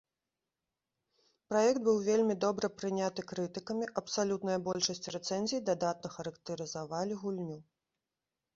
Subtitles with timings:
[1.51, 7.59] Праект быў вельмі добра прыняты крытыкамі, абсалютная большасць рэцэнзій дадатна характарызавалі гульню.